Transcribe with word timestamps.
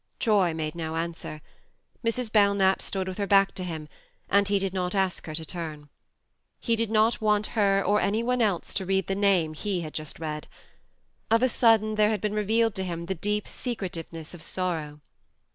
Troy 0.19 0.51
made 0.51 0.73
no 0.73 0.95
answer. 0.95 1.41
Mrs. 2.03 2.31
Belknap 2.31 2.81
stood 2.81 3.07
with 3.07 3.19
her 3.19 3.27
back 3.27 3.53
to 3.53 3.63
him, 3.63 3.87
and 4.29 4.47
he 4.47 4.57
did 4.57 4.73
not 4.73 4.95
ask 4.95 5.27
her 5.27 5.35
to 5.35 5.45
turn. 5.45 5.89
He 6.59 6.75
did 6.75 6.89
not 6.89 7.21
want 7.21 7.45
her, 7.53 7.83
or 7.83 8.01
any 8.01 8.23
one 8.23 8.41
else, 8.41 8.73
to 8.73 8.85
read 8.87 9.05
the 9.05 9.13
name 9.13 9.53
he 9.53 9.81
had 9.81 9.93
just 9.93 10.19
read; 10.19 10.47
of 11.29 11.43
a 11.43 11.47
sudden 11.49 11.93
there 11.93 12.09
had 12.09 12.19
been 12.19 12.33
revealed 12.33 12.73
to 12.77 12.83
him 12.83 13.05
the 13.05 13.13
deep 13.13 13.47
secretiveness 13.47 14.33
of 14.33 14.41
sorrow. 14.41 15.01